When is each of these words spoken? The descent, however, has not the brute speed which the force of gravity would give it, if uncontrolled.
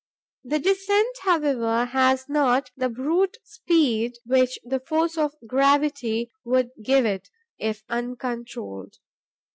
The 0.43 0.57
descent, 0.57 1.15
however, 1.21 1.85
has 1.85 2.27
not 2.27 2.71
the 2.75 2.89
brute 2.89 3.37
speed 3.43 4.17
which 4.25 4.57
the 4.63 4.79
force 4.79 5.15
of 5.15 5.35
gravity 5.45 6.31
would 6.43 6.71
give 6.83 7.05
it, 7.05 7.29
if 7.59 7.83
uncontrolled. 7.87 8.97